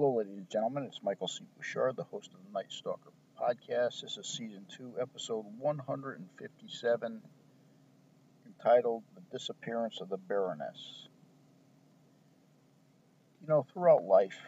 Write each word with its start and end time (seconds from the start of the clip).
Hello, 0.00 0.16
ladies 0.16 0.38
and 0.38 0.48
gentlemen. 0.48 0.84
It's 0.84 1.02
Michael 1.02 1.28
C. 1.28 1.44
Bouchard, 1.58 1.94
the 1.94 2.04
host 2.04 2.30
of 2.32 2.40
the 2.42 2.58
Night 2.58 2.72
Stalker 2.72 3.10
podcast. 3.38 4.00
This 4.00 4.16
is 4.16 4.26
season 4.26 4.64
two, 4.74 4.94
episode 4.98 5.44
157, 5.58 7.20
entitled 8.46 9.02
The 9.14 9.38
Disappearance 9.38 10.00
of 10.00 10.08
the 10.08 10.16
Baroness. 10.16 11.06
You 13.42 13.48
know, 13.48 13.66
throughout 13.74 14.02
life, 14.02 14.38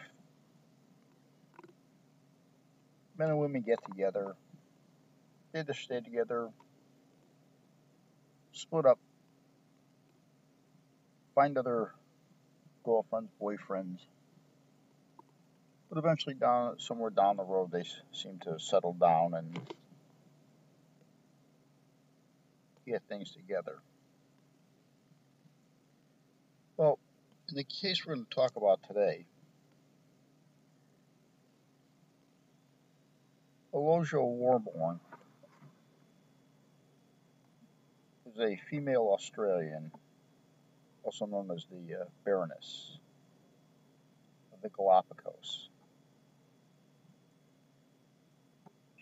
men 3.19 3.29
and 3.29 3.37
women 3.37 3.61
get 3.61 3.77
together, 3.85 4.35
they 5.51 5.59
either 5.59 5.75
stay 5.75 5.99
together, 5.99 6.49
split 8.53 8.87
up, 8.87 8.97
find 11.35 11.59
other 11.59 11.91
girlfriends, 12.83 13.29
boyfriends 13.39 13.99
but 15.93 16.03
eventually, 16.03 16.33
down 16.33 16.79
somewhere 16.79 17.11
down 17.11 17.37
the 17.37 17.43
road, 17.43 17.69
they 17.71 17.83
seem 18.11 18.39
to 18.39 18.57
settle 18.57 18.93
down 18.93 19.35
and 19.35 19.59
get 22.87 23.03
things 23.07 23.31
together. 23.31 23.77
Well, 26.77 26.97
in 27.47 27.57
the 27.57 27.63
case 27.63 28.03
we're 28.03 28.15
going 28.15 28.25
to 28.25 28.35
talk 28.35 28.55
about 28.55 28.79
today, 28.87 29.25
Aloysia 33.71 34.23
Warborn 34.23 34.99
is 38.33 38.39
a 38.39 38.59
female 38.67 39.11
Australian, 39.13 39.91
also 41.03 41.27
known 41.27 41.51
as 41.51 41.67
the 41.69 42.01
uh, 42.01 42.05
Baroness 42.25 42.97
of 44.51 44.61
the 44.63 44.69
Galapagos. 44.69 45.69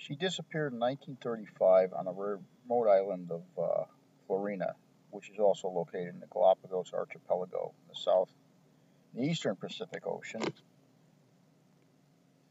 She 0.02 0.16
disappeared 0.16 0.74
in 0.74 0.80
1935 0.80 1.94
on 1.94 2.06
the 2.06 2.12
remote 2.12 2.90
island 2.90 3.30
of 3.30 3.44
uh, 3.56 3.84
Floreana, 4.28 4.74
which 5.12 5.30
is 5.30 5.38
also 5.38 5.68
located 5.68 6.16
in 6.16 6.20
the 6.20 6.26
Galapagos 6.26 6.92
archipelago 6.92 7.72
in 7.84 7.94
the 7.94 8.00
south, 8.00 8.32
in 9.14 9.22
the 9.22 9.30
eastern 9.30 9.56
Pacific 9.56 10.08
Ocean. 10.08 10.42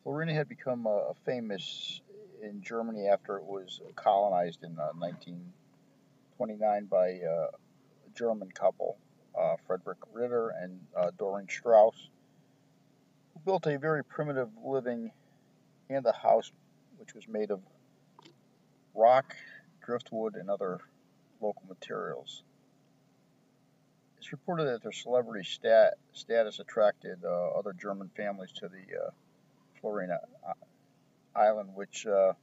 Floreana 0.06 0.32
had 0.32 0.48
become 0.48 0.86
uh, 0.86 1.12
famous 1.24 2.00
in 2.40 2.62
Germany 2.62 3.08
after 3.08 3.38
it 3.38 3.44
was 3.44 3.80
colonized 3.96 4.62
in 4.62 4.78
uh, 4.78 4.92
1929 4.96 6.84
by 6.84 7.18
uh, 7.18 7.48
a 7.48 7.50
German 8.16 8.52
couple, 8.52 8.96
uh, 9.36 9.56
Frederick 9.66 9.98
Ritter 10.12 10.50
and 10.50 10.78
uh, 10.96 11.10
Doreen 11.18 11.48
Strauss, 11.48 12.10
who 13.34 13.40
built 13.40 13.66
a 13.66 13.76
very 13.76 14.04
primitive 14.04 14.50
living 14.64 15.10
and 15.88 16.06
a 16.06 16.12
house 16.12 16.52
which 17.00 17.14
was 17.14 17.26
made 17.26 17.50
of 17.50 17.60
rock, 18.94 19.34
driftwood, 19.84 20.36
and 20.36 20.50
other 20.50 20.78
local 21.40 21.62
materials. 21.66 22.42
It's 24.18 24.30
reported 24.32 24.64
that 24.64 24.82
their 24.82 24.92
celebrity 24.92 25.48
stat, 25.48 25.94
status 26.12 26.60
attracted 26.60 27.24
uh, 27.24 27.58
other 27.58 27.72
German 27.72 28.10
families 28.14 28.52
to 28.56 28.68
the 28.68 29.06
uh, 29.06 29.10
Floreana 29.82 30.18
uh, 30.46 30.52
Island, 31.34 31.70
which 31.74 32.06
uh, 32.06 32.34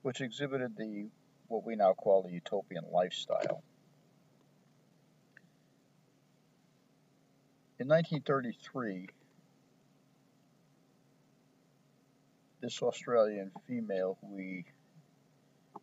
which 0.00 0.22
exhibited 0.22 0.74
the 0.78 1.08
what 1.48 1.66
we 1.66 1.76
now 1.76 1.92
call 1.92 2.22
the 2.22 2.32
utopian 2.32 2.84
lifestyle. 2.90 3.62
In 7.78 7.88
1933, 7.88 9.08
this 12.62 12.80
Australian 12.80 13.50
female 13.66 14.16
who 14.20 14.36
we 14.36 14.64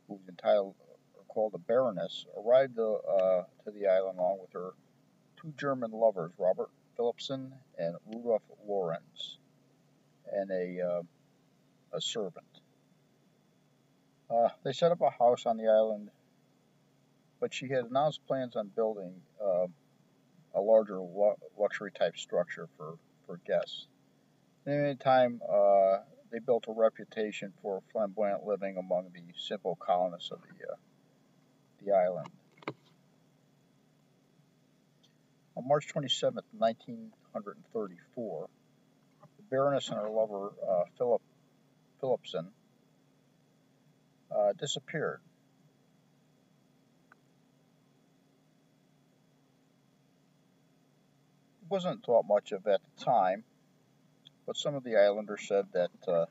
who's 0.07 0.21
entitled 0.27 0.75
or 1.13 1.23
called 1.27 1.53
a 1.53 1.57
Baroness 1.57 2.25
arrived 2.37 2.79
uh, 2.79 2.93
uh, 2.93 3.43
to 3.65 3.71
the 3.71 3.87
island 3.87 4.17
along 4.17 4.39
with 4.41 4.53
her 4.53 4.71
two 5.39 5.53
German 5.57 5.91
lovers, 5.91 6.31
Robert 6.39 6.69
Philippson 6.95 7.53
and 7.77 7.95
Rudolf 8.07 8.41
Lorenz, 8.67 9.37
and 10.31 10.49
a 10.49 10.81
uh, 10.81 11.01
a 11.95 12.01
servant. 12.01 12.45
Uh, 14.29 14.49
they 14.63 14.73
set 14.73 14.91
up 14.91 15.01
a 15.01 15.09
house 15.09 15.45
on 15.45 15.57
the 15.57 15.67
island, 15.67 16.09
but 17.39 17.53
she 17.53 17.67
had 17.67 17.85
announced 17.85 18.25
plans 18.27 18.55
on 18.55 18.67
building 18.75 19.13
uh, 19.43 19.65
a 20.55 20.61
larger 20.61 20.99
luxury 21.57 21.91
type 21.91 22.15
structure 22.15 22.69
for, 22.77 22.95
for 23.25 23.39
guests. 23.45 23.87
In 24.65 24.71
the 24.73 24.83
meantime, 24.83 25.41
uh, 25.51 25.97
they 26.31 26.39
built 26.39 26.65
a 26.67 26.71
reputation 26.71 27.53
for 27.61 27.81
flamboyant 27.91 28.45
living 28.45 28.77
among 28.77 29.09
the 29.13 29.21
simple 29.37 29.77
colonists 29.79 30.31
of 30.31 30.39
the, 30.41 30.71
uh, 30.71 30.75
the 31.83 31.91
island. 31.91 32.27
On 35.55 35.67
March 35.67 35.87
27, 35.87 36.41
1934, 36.57 38.47
the 39.21 39.43
Baroness 39.49 39.89
and 39.89 39.97
her 39.97 40.09
lover, 40.09 40.51
uh, 40.67 40.83
Philip 40.97 41.21
Philippson, 41.99 42.47
uh, 44.31 44.53
disappeared. 44.53 45.19
It 51.63 51.69
wasn't 51.69 52.05
thought 52.05 52.25
much 52.25 52.51
of 52.51 52.65
at 52.67 52.79
the 52.81 53.03
time, 53.03 53.43
but 54.49 54.57
some 54.57 54.73
of 54.73 54.83
the 54.83 54.95
islanders 54.95 55.47
said 55.47 55.67
that 55.73 55.91
uh, 56.07 56.25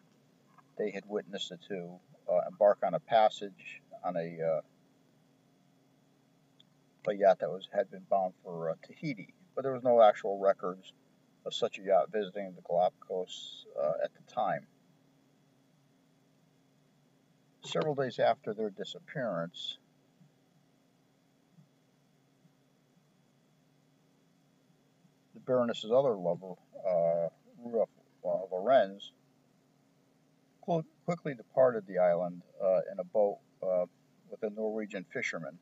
they 0.76 0.90
had 0.90 1.04
witnessed 1.06 1.50
the 1.50 1.58
two 1.68 1.88
uh, 2.28 2.40
embark 2.50 2.78
on 2.84 2.94
a 2.94 2.98
passage 2.98 3.80
on 4.04 4.16
a, 4.16 4.36
uh, 4.42 4.60
a 7.08 7.14
yacht 7.14 7.38
that 7.38 7.48
was 7.48 7.68
had 7.72 7.88
been 7.92 8.02
bound 8.10 8.32
for 8.42 8.70
uh, 8.70 8.74
Tahiti, 8.84 9.32
but 9.54 9.62
there 9.62 9.72
was 9.72 9.84
no 9.84 10.02
actual 10.02 10.36
records 10.40 10.92
of 11.46 11.54
such 11.54 11.78
a 11.78 11.82
yacht 11.82 12.10
visiting 12.10 12.52
the 12.56 12.62
Galapagos 12.62 13.66
uh, 13.80 13.92
at 14.02 14.10
the 14.12 14.34
time. 14.34 14.66
Several 17.62 17.94
days 17.94 18.18
after 18.18 18.52
their 18.52 18.70
disappearance, 18.70 19.78
the 25.34 25.40
Baroness's 25.46 25.92
other 25.92 26.16
lover, 26.16 26.54
uh, 26.84 27.28
Lorenz 28.58 29.12
quickly 31.04 31.34
departed 31.34 31.86
the 31.86 31.98
island 31.98 32.42
uh, 32.62 32.80
in 32.92 32.98
a 32.98 33.04
boat 33.04 33.38
uh, 33.62 33.86
with 34.30 34.42
a 34.42 34.50
Norwegian 34.54 35.04
fisherman. 35.12 35.58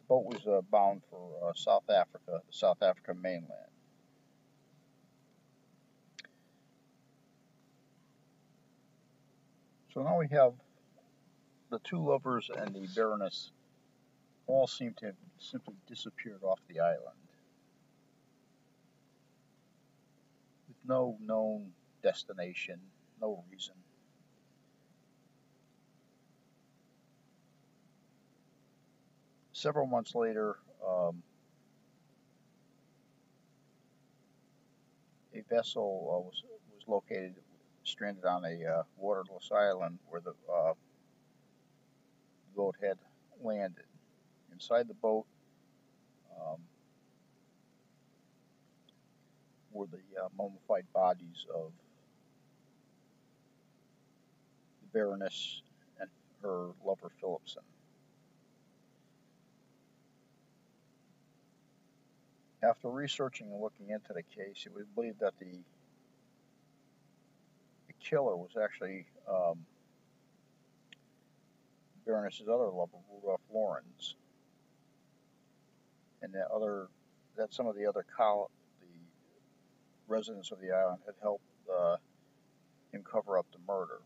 The 0.00 0.06
boat 0.08 0.24
was 0.26 0.46
uh, 0.46 0.60
bound 0.70 1.02
for 1.08 1.30
uh, 1.48 1.52
South 1.54 1.88
Africa, 1.88 2.42
the 2.46 2.52
South 2.52 2.82
African 2.82 3.20
mainland. 3.22 3.48
So 9.94 10.02
now 10.02 10.18
we 10.18 10.28
have 10.28 10.52
the 11.70 11.78
two 11.80 12.04
lovers 12.04 12.50
and 12.54 12.74
the 12.74 12.86
Baroness 12.94 13.52
all 14.46 14.66
seem 14.66 14.94
to 14.98 15.06
have 15.06 15.14
simply 15.38 15.74
disappeared 15.86 16.42
off 16.42 16.58
the 16.68 16.80
island. 16.80 16.98
With 20.68 20.76
no 20.86 21.16
known 21.20 21.72
destination, 22.02 22.80
no 23.20 23.44
reason. 23.50 23.74
Several 29.52 29.86
months 29.86 30.14
later, 30.14 30.56
um, 30.86 31.22
a 35.34 35.42
vessel 35.48 36.08
uh, 36.12 36.18
was 36.20 36.42
was 36.74 36.82
located 36.88 37.34
stranded 37.84 38.24
on 38.24 38.44
a 38.44 38.64
uh, 38.64 38.82
waterless 38.96 39.50
island 39.52 39.98
where 40.08 40.20
the 40.20 40.34
uh, 40.52 40.72
boat 42.56 42.76
had 42.80 42.98
landed. 43.42 43.84
Inside 44.52 44.88
the 44.88 44.94
boat 44.94 45.26
um, 46.40 46.58
were 49.72 49.86
the 49.86 49.98
uh, 50.22 50.28
mummified 50.36 50.84
bodies 50.92 51.46
of 51.54 51.72
the 54.81 54.81
Baroness 54.92 55.62
and 56.00 56.08
her 56.42 56.68
lover 56.84 57.10
Philippson. 57.20 57.62
After 62.62 62.88
researching 62.88 63.48
and 63.50 63.60
looking 63.60 63.90
into 63.90 64.12
the 64.12 64.22
case, 64.22 64.64
it 64.66 64.72
was 64.74 64.86
believed 64.94 65.20
that 65.20 65.34
the, 65.40 65.58
the 67.88 67.94
killer 68.00 68.36
was 68.36 68.50
actually 68.62 69.06
um, 69.28 69.58
Baroness's 72.06 72.48
other 72.48 72.70
lover, 72.70 72.98
Rudolf 73.12 73.40
Lorenz, 73.52 74.14
and 76.22 76.32
that 76.34 76.48
other 76.54 76.88
that 77.36 77.52
some 77.52 77.66
of 77.66 77.74
the 77.74 77.86
other 77.86 78.04
col- 78.16 78.50
residents 80.06 80.50
of 80.52 80.60
the 80.60 80.70
island 80.70 80.98
had 81.06 81.14
helped 81.22 81.44
uh, 81.72 81.96
him 82.92 83.02
cover 83.10 83.38
up 83.38 83.46
the 83.52 83.58
murder. 83.66 84.00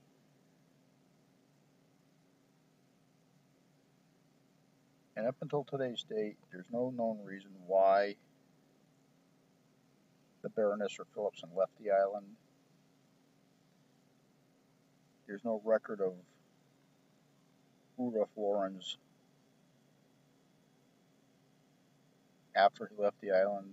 And 5.16 5.26
up 5.26 5.36
until 5.40 5.64
today's 5.64 6.04
date, 6.08 6.36
there's 6.52 6.66
no 6.70 6.90
known 6.90 7.18
reason 7.24 7.50
why 7.66 8.16
the 10.42 10.50
Baroness 10.50 10.96
or 10.98 11.06
Philippson 11.14 11.48
left 11.56 11.72
the 11.82 11.90
island. 11.90 12.26
There's 15.26 15.44
no 15.44 15.62
record 15.64 16.02
of 16.02 16.12
Rudolf 17.96 18.28
Lorenz 18.36 18.98
after 22.54 22.86
he 22.86 23.02
left 23.02 23.18
the 23.22 23.32
island. 23.32 23.72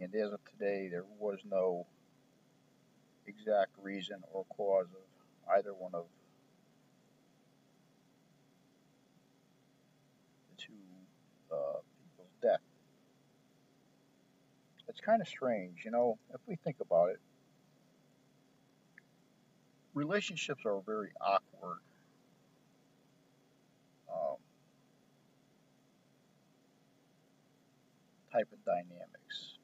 And 0.00 0.14
as 0.14 0.32
of 0.32 0.40
today, 0.52 0.88
there 0.90 1.04
was 1.18 1.38
no 1.50 1.86
exact 3.26 3.70
reason 3.82 4.22
or 4.32 4.44
cause 4.56 4.86
of 4.86 5.19
either 5.56 5.72
one 5.74 5.94
of 5.94 6.04
the 10.50 10.62
two 10.62 10.72
uh, 11.52 11.80
people's 12.02 12.34
death. 12.42 12.60
It's 14.88 15.00
kind 15.00 15.20
of 15.20 15.28
strange, 15.28 15.84
you 15.84 15.90
know, 15.90 16.18
if 16.34 16.40
we 16.46 16.56
think 16.56 16.76
about 16.80 17.10
it. 17.10 17.20
Relationships 19.94 20.62
are 20.64 20.80
very 20.86 21.10
awkward 21.20 21.78
um, 24.12 24.36
type 28.32 28.48
of 28.52 28.64
dynamics. 28.64 29.58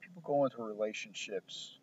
People 0.00 0.22
go 0.24 0.44
into 0.44 0.62
relationships 0.62 1.78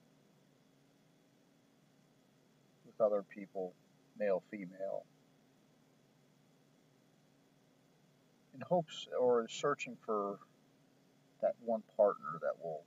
with 2.91 3.05
other 3.05 3.23
people, 3.23 3.73
male, 4.19 4.43
female, 4.51 5.03
in 8.53 8.61
hopes 8.61 9.07
or 9.19 9.47
searching 9.49 9.97
for 10.05 10.38
that 11.41 11.53
one 11.65 11.83
partner 11.97 12.39
that 12.41 12.53
will 12.63 12.83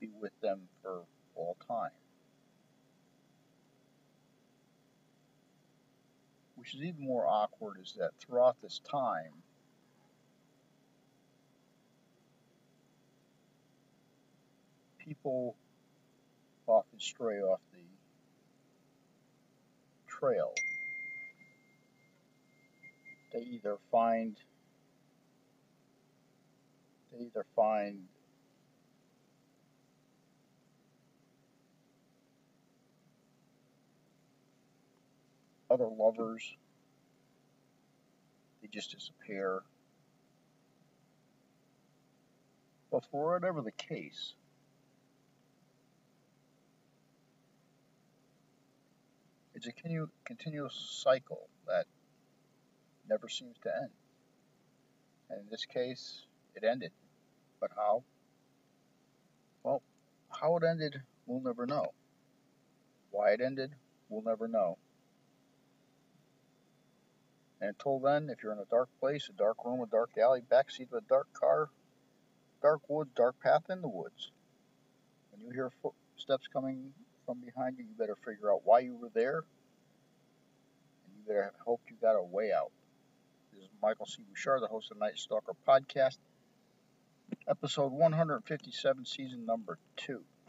be 0.00 0.08
with 0.20 0.32
them 0.40 0.60
for 0.82 1.02
all 1.34 1.56
time. 1.68 1.90
which 6.66 6.74
is 6.74 6.82
even 6.82 7.06
more 7.06 7.24
awkward, 7.28 7.76
is 7.80 7.94
that 7.96 8.10
throughout 8.18 8.56
this 8.60 8.80
time, 8.90 9.30
people 14.98 15.54
often 16.66 16.98
stray 16.98 17.38
off 17.38 17.60
the 17.72 17.78
trail. 20.18 20.52
They 23.32 23.40
either 23.40 23.76
find 23.90 24.36
they 27.12 27.24
either 27.24 27.44
find 27.54 27.98
other 35.70 35.88
lovers. 35.88 36.56
They 38.62 38.68
just 38.68 38.92
disappear. 38.92 39.62
But 42.90 43.04
for 43.10 43.34
whatever 43.34 43.62
the 43.62 43.72
case, 43.72 44.34
it's 49.66 49.78
a 49.78 49.88
continu- 49.88 50.08
continuous 50.24 51.02
cycle 51.02 51.48
that 51.66 51.86
never 53.08 53.28
seems 53.28 53.56
to 53.62 53.74
end. 53.74 53.90
And 55.30 55.40
in 55.40 55.46
this 55.50 55.64
case, 55.64 56.22
it 56.54 56.64
ended. 56.64 56.92
But 57.60 57.70
how? 57.74 58.04
Well, 59.62 59.82
how 60.30 60.56
it 60.56 60.62
ended, 60.68 61.02
we'll 61.26 61.40
never 61.40 61.66
know. 61.66 61.92
Why 63.10 63.32
it 63.32 63.40
ended, 63.40 63.72
we'll 64.08 64.22
never 64.22 64.46
know. 64.46 64.78
And 67.60 67.70
until 67.70 67.98
then, 67.98 68.28
if 68.30 68.42
you're 68.42 68.52
in 68.52 68.58
a 68.58 68.70
dark 68.70 68.88
place, 69.00 69.28
a 69.30 69.36
dark 69.36 69.64
room, 69.64 69.80
a 69.80 69.86
dark 69.86 70.10
alley, 70.22 70.42
backseat 70.42 70.92
of 70.92 71.04
a 71.04 71.08
dark 71.08 71.32
car, 71.32 71.70
dark 72.62 72.82
woods, 72.88 73.10
dark 73.16 73.40
path 73.42 73.64
in 73.70 73.80
the 73.80 73.88
woods, 73.88 74.30
when 75.30 75.40
you 75.40 75.50
hear 75.52 75.72
footsteps 75.82 76.46
coming 76.52 76.92
from 77.24 77.38
behind 77.40 77.78
you, 77.78 77.84
you 77.84 77.94
better 77.98 78.16
figure 78.24 78.52
out 78.52 78.60
why 78.64 78.80
you 78.80 78.94
were 78.94 79.10
there, 79.14 79.44
you 81.26 81.34
better 81.34 81.52
hope 81.64 81.80
you 81.88 81.96
got 82.00 82.12
a 82.12 82.22
way 82.22 82.50
out. 82.52 82.70
This 83.52 83.64
is 83.64 83.70
Michael 83.82 84.06
C. 84.06 84.22
Bouchard, 84.28 84.62
the 84.62 84.68
host 84.68 84.90
of 84.90 84.98
Night 84.98 85.18
Stalker 85.18 85.52
podcast, 85.66 86.18
episode 87.48 87.92
157, 87.92 89.04
season 89.04 89.46
number 89.46 89.78
two. 89.96 90.22